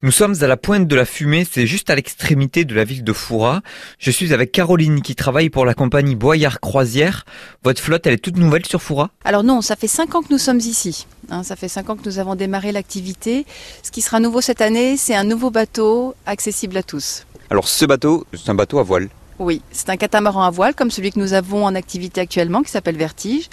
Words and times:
Nous 0.00 0.12
sommes 0.12 0.36
à 0.42 0.46
la 0.46 0.56
pointe 0.56 0.86
de 0.86 0.94
la 0.94 1.04
fumée, 1.04 1.44
c'est 1.44 1.66
juste 1.66 1.90
à 1.90 1.96
l'extrémité 1.96 2.64
de 2.64 2.72
la 2.72 2.84
ville 2.84 3.02
de 3.02 3.12
Foura. 3.12 3.62
Je 3.98 4.12
suis 4.12 4.32
avec 4.32 4.52
Caroline 4.52 5.02
qui 5.02 5.16
travaille 5.16 5.50
pour 5.50 5.66
la 5.66 5.74
compagnie 5.74 6.14
Boyard 6.14 6.60
Croisière. 6.60 7.24
Votre 7.64 7.82
flotte, 7.82 8.06
elle 8.06 8.12
est 8.12 8.18
toute 8.18 8.36
nouvelle 8.36 8.64
sur 8.64 8.80
Foura? 8.80 9.10
Alors 9.24 9.42
non, 9.42 9.60
ça 9.60 9.74
fait 9.74 9.88
cinq 9.88 10.14
ans 10.14 10.22
que 10.22 10.28
nous 10.30 10.38
sommes 10.38 10.60
ici. 10.60 11.08
Hein, 11.30 11.42
ça 11.42 11.56
fait 11.56 11.66
cinq 11.66 11.90
ans 11.90 11.96
que 11.96 12.08
nous 12.08 12.20
avons 12.20 12.36
démarré 12.36 12.70
l'activité. 12.70 13.44
Ce 13.82 13.90
qui 13.90 14.00
sera 14.00 14.20
nouveau 14.20 14.40
cette 14.40 14.60
année, 14.60 14.96
c'est 14.96 15.16
un 15.16 15.24
nouveau 15.24 15.50
bateau 15.50 16.14
accessible 16.26 16.76
à 16.76 16.84
tous. 16.84 17.26
Alors 17.50 17.66
ce 17.66 17.84
bateau, 17.84 18.24
c'est 18.34 18.50
un 18.50 18.54
bateau 18.54 18.78
à 18.78 18.84
voile. 18.84 19.08
Oui, 19.40 19.62
c'est 19.72 19.88
un 19.88 19.96
catamaran 19.96 20.44
à 20.44 20.50
voile 20.50 20.76
comme 20.76 20.92
celui 20.92 21.10
que 21.10 21.18
nous 21.18 21.32
avons 21.32 21.64
en 21.64 21.74
activité 21.74 22.20
actuellement 22.20 22.62
qui 22.62 22.70
s'appelle 22.70 22.96
Vertige. 22.96 23.48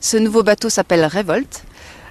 Ce 0.00 0.16
nouveau 0.16 0.42
bateau 0.42 0.70
s'appelle 0.70 1.04
Revolt. 1.04 1.64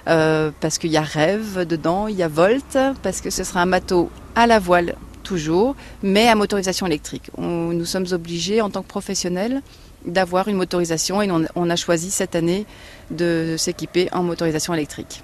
Euh, 0.08 0.50
parce 0.60 0.78
qu'il 0.78 0.90
y 0.90 0.96
a 0.96 1.02
rêve 1.02 1.64
dedans, 1.66 2.08
il 2.08 2.16
y 2.16 2.22
a 2.22 2.28
Volt, 2.28 2.76
parce 3.02 3.20
que 3.20 3.30
ce 3.30 3.44
sera 3.44 3.62
un 3.62 3.66
bateau 3.66 4.10
à 4.34 4.46
la 4.46 4.58
voile 4.58 4.96
toujours, 5.22 5.76
mais 6.02 6.28
à 6.28 6.34
motorisation 6.34 6.86
électrique. 6.86 7.30
nous 7.38 7.84
sommes 7.84 8.06
obligés 8.10 8.60
en 8.60 8.70
tant 8.70 8.82
que 8.82 8.88
professionnels 8.88 9.62
d'avoir 10.04 10.48
une 10.48 10.56
motorisation 10.56 11.22
et 11.22 11.30
on, 11.30 11.70
a 11.70 11.76
choisi 11.76 12.10
cette 12.10 12.34
année 12.34 12.66
de 13.10 13.54
s'équiper 13.56 14.08
en 14.12 14.24
motorisation 14.24 14.74
électrique. 14.74 15.22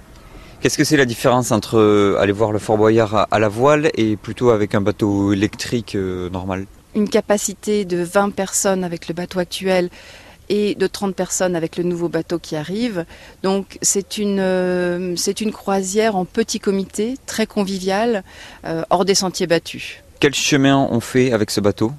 Qu'est-ce 0.61 0.79
que 0.79 0.84
c'est 0.84 0.97
la 0.97 1.05
différence 1.05 1.53
entre 1.53 1.79
euh, 1.79 2.17
aller 2.20 2.33
voir 2.33 2.53
le 2.53 2.59
Fort 2.59 2.79
Boyard 2.79 3.27
à 3.31 3.39
la 3.39 3.48
voile 3.48 3.91
et 3.95 4.17
plutôt 4.17 4.51
avec 4.51 4.75
un 4.75 4.81
bateau 4.81 5.33
électrique 5.33 5.95
euh, 5.95 6.31
normal? 6.31 6.67
Une 6.95 7.09
capacité 7.09 7.84
de 7.84 8.03
20 8.03 8.31
personnes 8.31 8.83
avec 8.83 9.09
le 9.09 9.15
bateau 9.15 9.39
actuel 9.39 9.89
et 10.48 10.75
de 10.75 10.87
30 10.87 11.15
personnes 11.15 11.57
avec 11.57 11.77
le 11.77 11.84
nouveau 11.84 12.09
bateau 12.09 12.38
qui 12.38 12.56
arrive. 12.56 13.05
Donc 13.43 13.79
c'est 13.83 14.19
une, 14.19 14.41
euh, 14.41 15.15
c'est 15.16 15.41
une 15.41 15.52
croisière 15.52 16.16
en 16.16 16.25
petit 16.25 16.61
comité, 16.61 17.16
très 17.27 17.47
conviviale, 17.47 18.25
euh, 18.65 18.83
hors 18.91 19.05
des 19.05 19.15
sentiers 19.15 19.47
battus. 19.47 20.03
Quel 20.20 20.34
chemin 20.34 20.77
on 20.91 21.01
fait 21.01 21.33
avec 21.33 21.51
ce 21.51 21.61
bateau? 21.61 21.92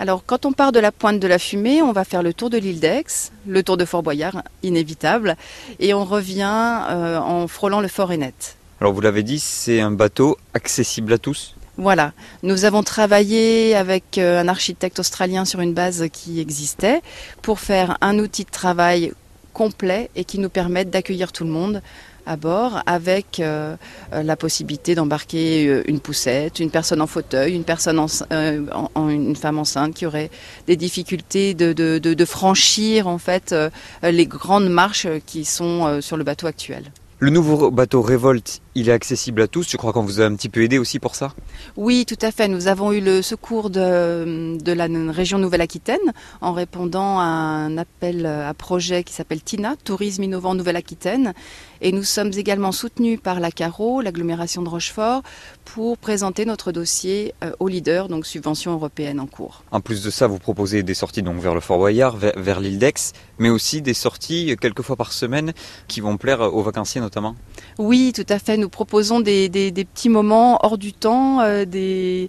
Alors, 0.00 0.22
quand 0.24 0.46
on 0.46 0.52
part 0.52 0.70
de 0.70 0.78
la 0.78 0.92
pointe 0.92 1.18
de 1.18 1.26
la 1.26 1.40
fumée, 1.40 1.82
on 1.82 1.90
va 1.90 2.04
faire 2.04 2.22
le 2.22 2.32
tour 2.32 2.50
de 2.50 2.56
l'île 2.56 2.78
d'Aix, 2.78 3.32
le 3.48 3.64
tour 3.64 3.76
de 3.76 3.84
Fort 3.84 4.04
Boyard, 4.04 4.44
inévitable, 4.62 5.36
et 5.80 5.92
on 5.92 6.04
revient 6.04 6.84
euh, 6.88 7.18
en 7.18 7.48
frôlant 7.48 7.80
le 7.80 7.88
Fort 7.88 8.12
Ennet. 8.12 8.32
Alors, 8.80 8.92
vous 8.92 9.00
l'avez 9.00 9.24
dit, 9.24 9.40
c'est 9.40 9.80
un 9.80 9.90
bateau 9.90 10.38
accessible 10.54 11.12
à 11.12 11.18
tous? 11.18 11.56
Voilà, 11.80 12.12
nous 12.42 12.64
avons 12.64 12.82
travaillé 12.82 13.76
avec 13.76 14.18
euh, 14.18 14.40
un 14.40 14.48
architecte 14.48 14.98
australien 14.98 15.44
sur 15.44 15.60
une 15.60 15.74
base 15.74 16.06
qui 16.12 16.40
existait 16.40 17.02
pour 17.40 17.60
faire 17.60 17.96
un 18.00 18.18
outil 18.18 18.44
de 18.44 18.50
travail 18.50 19.12
complet 19.52 20.10
et 20.16 20.24
qui 20.24 20.40
nous 20.40 20.48
permette 20.48 20.90
d'accueillir 20.90 21.30
tout 21.30 21.44
le 21.44 21.50
monde 21.50 21.80
à 22.26 22.34
bord 22.34 22.82
avec 22.86 23.38
euh, 23.38 23.76
euh, 24.12 24.24
la 24.24 24.34
possibilité 24.34 24.96
d'embarquer 24.96 25.82
une 25.86 26.00
poussette, 26.00 26.58
une 26.58 26.72
personne 26.72 27.00
en 27.00 27.06
fauteuil, 27.06 27.54
une 27.54 27.62
personne 27.62 28.00
en, 28.00 29.08
une 29.08 29.36
femme 29.36 29.58
enceinte 29.58 29.94
qui 29.94 30.04
aurait 30.04 30.30
des 30.66 30.74
difficultés 30.74 31.54
de, 31.54 31.72
de 31.72 32.24
franchir 32.24 33.06
en 33.06 33.18
fait 33.18 33.54
les 34.02 34.26
grandes 34.26 34.68
marches 34.68 35.06
qui 35.26 35.44
sont 35.44 36.00
sur 36.02 36.16
le 36.16 36.24
bateau 36.24 36.48
actuel. 36.48 36.90
Le 37.20 37.30
nouveau 37.30 37.72
bateau 37.72 38.00
Révolte, 38.00 38.60
il 38.78 38.88
est 38.88 38.92
accessible 38.92 39.42
à 39.42 39.48
tous. 39.48 39.68
Je 39.68 39.76
crois 39.76 39.92
qu'on 39.92 40.04
vous 40.04 40.20
a 40.20 40.24
un 40.24 40.34
petit 40.34 40.48
peu 40.48 40.62
aidé 40.62 40.78
aussi 40.78 40.98
pour 40.98 41.14
ça? 41.14 41.34
Oui, 41.76 42.04
tout 42.06 42.18
à 42.22 42.30
fait. 42.30 42.48
Nous 42.48 42.68
avons 42.68 42.92
eu 42.92 43.00
le 43.00 43.22
secours 43.22 43.70
de, 43.70 44.56
de 44.58 44.72
la 44.72 44.86
région 45.12 45.38
Nouvelle-Aquitaine 45.38 46.12
en 46.40 46.52
répondant 46.52 47.18
à 47.18 47.24
un 47.24 47.76
appel 47.78 48.26
à 48.26 48.54
projet 48.54 49.04
qui 49.04 49.12
s'appelle 49.12 49.42
TINA, 49.42 49.76
Tourisme 49.84 50.22
innovant 50.22 50.54
Nouvelle-Aquitaine. 50.54 51.34
Et 51.80 51.92
nous 51.92 52.02
sommes 52.02 52.32
également 52.34 52.72
soutenus 52.72 53.20
par 53.20 53.38
la 53.38 53.50
CARO, 53.50 54.00
l'agglomération 54.00 54.62
de 54.62 54.68
Rochefort, 54.68 55.22
pour 55.64 55.96
présenter 55.96 56.44
notre 56.44 56.72
dossier 56.72 57.34
euh, 57.44 57.52
au 57.60 57.68
leader, 57.68 58.08
donc 58.08 58.26
subvention 58.26 58.72
européenne 58.72 59.20
en 59.20 59.26
cours. 59.26 59.62
En 59.70 59.80
plus 59.80 60.02
de 60.02 60.10
ça, 60.10 60.26
vous 60.26 60.38
proposez 60.38 60.82
des 60.82 60.94
sorties 60.94 61.22
donc 61.22 61.38
vers 61.38 61.54
le 61.54 61.60
Fort 61.60 61.78
Boyard, 61.78 62.16
vers, 62.16 62.60
l'île 62.60 62.78
d'Aix, 62.78 63.12
mais 63.38 63.48
aussi 63.48 63.80
des 63.80 63.94
sorties 63.94 64.56
quelques 64.60 64.82
fois 64.82 64.96
par 64.96 65.12
semaine 65.12 65.52
qui 65.86 66.00
vont 66.00 66.16
plaire 66.16 66.40
aux 66.40 66.62
vacanciers 66.62 67.00
notamment? 67.00 67.36
Oui, 67.78 68.12
tout 68.12 68.26
à 68.28 68.38
fait. 68.40 68.56
Nous 68.56 68.67
proposons 68.68 69.20
des, 69.20 69.48
petits 69.72 70.08
moments 70.08 70.58
hors 70.62 70.78
du 70.78 70.92
temps, 70.92 71.40
euh, 71.40 71.64
des, 71.64 72.28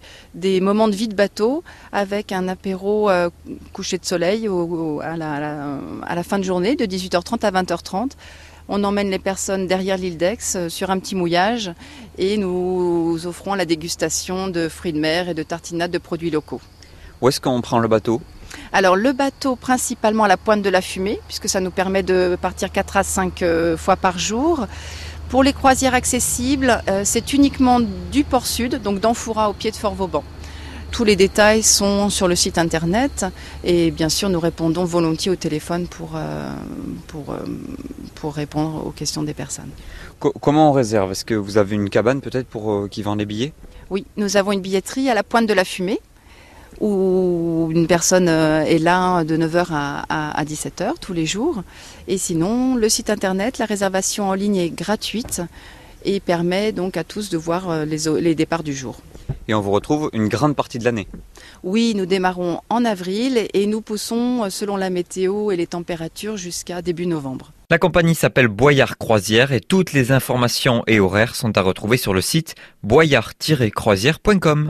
moments 0.62 0.88
de 0.88 0.96
vie 0.96 1.08
de 1.08 1.16
bateau 1.16 1.64
avec 1.92 2.32
un 2.32 2.48
apéro 2.48 3.10
euh, 3.10 3.30
coucher 3.74 3.98
de 3.98 4.06
soleil 4.06 4.48
à, 5.02 5.18
la, 5.18 6.24
fin 6.24 6.40
de 6.40 6.44
journée 6.44 6.76
de 6.76 6.86
18h30 6.86 7.46
à 7.46 7.52
20h30. 7.52 8.12
On 8.68 8.84
emmène 8.84 9.10
les 9.10 9.20
personnes 9.20 9.66
derrière 9.66 9.98
l'île 9.98 10.18
d'Aix 10.18 10.38
euh, 10.56 10.70
sur 10.70 10.92
un 10.92 11.00
petit 11.00 11.16
mouillage 11.16 11.72
et 12.18 12.38
nous 12.38 13.20
offrons 13.26 13.56
la 13.56 13.66
dégustation 13.66 14.48
de 14.48 14.70
fruits 14.70 14.94
de 14.94 15.00
mer 15.00 15.30
et 15.30 15.34
de 15.34 15.44
tartinades 15.44 15.92
de 15.92 15.98
produits 15.98 16.30
locaux. 16.30 16.62
Où 17.22 17.30
est-ce 17.30 17.42
qu'on 17.42 17.62
prend 17.62 17.80
le 17.80 17.88
bateau? 17.88 18.22
Alors 18.72 18.96
le 18.96 19.12
bateau 19.12 19.56
principalement 19.56 20.24
à 20.24 20.28
la 20.28 20.38
pointe 20.38 20.62
de 20.62 20.70
la 20.70 20.82
fumée, 20.82 21.20
puisque 21.28 21.50
ça 21.50 21.60
nous 21.60 21.72
permet 21.72 22.04
de 22.04 22.38
partir 22.40 22.72
4 22.72 22.98
à 22.98 23.04
5 23.04 23.44
fois 23.78 23.96
par 23.96 24.18
jour. 24.18 24.68
Pour 25.30 25.44
les 25.44 25.54
croisières 25.54 25.94
accessibles, 25.94 26.82
euh, 26.90 27.04
c'est 27.06 27.34
uniquement 27.34 27.80
du 27.80 28.24
port 28.24 28.48
sud, 28.48 28.82
donc 28.82 29.00
d'Enfoura 29.00 29.52
au 29.52 29.54
pied 29.54 29.70
de 29.70 29.76
Fort 29.76 29.94
Vauban. 29.94 30.24
Tous 30.92 31.04
les 31.04 31.16
détails 31.16 31.62
sont 31.62 32.10
sur 32.10 32.28
le 32.28 32.36
site 32.36 32.58
internet 32.58 33.28
et 33.64 33.92
bien 33.92 34.10
sûr 34.10 34.28
nous 34.30 34.40
répondons 34.40 34.86
volontiers 34.86 35.30
au 35.30 35.36
téléphone 35.36 35.86
pour, 35.86 36.14
euh, 36.16 36.52
pour, 37.06 37.30
euh, 37.30 37.46
pour 38.16 38.34
répondre 38.34 38.88
aux 38.88 38.90
questions 38.90 39.22
des 39.22 39.36
personnes. 39.36 39.70
comment 40.20 40.72
on 40.72 40.74
réserve? 40.74 41.12
Est-ce 41.12 41.26
que 41.26 41.36
vous 41.36 41.60
avez 41.60 41.76
une 41.76 41.92
cabane 41.92 42.22
peut-être 42.22 42.48
pour 42.48 42.90
qui 42.90 43.04
vend 43.04 43.14
les 43.14 43.28
billets? 43.28 43.54
Oui, 43.92 44.08
nous 44.18 44.36
avons 44.36 44.52
une 44.52 44.62
billetterie 44.62 45.12
à 45.12 45.14
la 45.14 45.22
pointe 45.22 45.46
de 45.46 45.54
la 45.54 45.64
fumée 45.64 46.00
où 46.80 47.70
une 47.72 47.88
personne 47.88 48.30
euh, 48.30 48.64
est 48.64 48.80
là 48.80 49.24
de 49.24 49.38
9h 49.38 49.68
à, 49.72 50.44
17h 50.44 50.94
tous 51.02 51.14
les 51.14 51.26
jours. 51.26 51.64
Et 52.08 52.18
sinon, 52.18 52.76
le 52.76 52.90
site 52.90 53.10
internet, 53.10 53.58
la 53.58 53.66
réservation 53.66 54.30
en 54.30 54.34
ligne 54.34 54.58
est 54.58 54.70
gratuite 54.70 55.42
et 56.06 56.20
permet 56.20 56.72
donc 56.72 56.98
à 56.98 57.04
tous 57.04 57.30
de 57.30 57.38
voir 57.38 57.70
euh, 57.70 57.86
les, 57.86 58.22
les 58.22 58.36
départs 58.36 58.64
du 58.64 58.74
jour. 58.74 59.02
Et 59.48 59.54
on 59.54 59.62
vous 59.62 59.72
retrouve 59.72 60.10
une 60.14 60.28
grande 60.28 60.56
partie 60.56 60.78
de 60.78 60.84
l'année 60.84 61.08
Oui, 61.64 61.94
nous 61.96 62.06
démarrons 62.06 62.62
en 62.70 62.86
avril 62.86 63.48
et 63.54 63.66
nous 63.66 63.82
poussons 63.82 64.44
euh, 64.44 64.50
selon 64.50 64.78
la 64.78 64.90
météo 64.92 65.52
et 65.52 65.56
les 65.56 65.68
températures 65.68 66.38
jusqu'à 66.38 66.82
début 66.82 67.08
novembre. 67.08 67.52
La 67.72 67.78
compagnie 67.78 68.16
s'appelle 68.16 68.48
Boyard 68.48 68.98
Croisière 68.98 69.52
et 69.52 69.60
toutes 69.60 69.94
les 69.94 70.12
informations 70.12 70.84
et 70.88 71.00
horaires 71.00 71.36
sont 71.36 71.58
à 71.58 71.62
retrouver 71.62 71.98
sur 71.98 72.14
le 72.14 72.22
site 72.22 72.56
boyard-croisière.com. 72.84 74.68